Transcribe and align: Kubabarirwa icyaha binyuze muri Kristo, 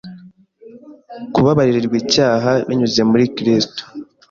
Kubabarirwa 1.33 1.95
icyaha 2.03 2.51
binyuze 2.67 3.01
muri 3.11 3.25
Kristo, 3.35 3.81